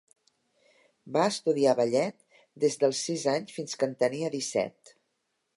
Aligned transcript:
Va 1.17 1.25
estudiar 1.33 1.75
ballet 1.81 2.41
des 2.65 2.81
dels 2.85 3.05
sis 3.11 3.29
anys 3.37 3.57
fins 3.59 3.81
que 3.83 3.91
en 3.93 3.97
tenia 4.05 4.35
disset. 4.41 4.99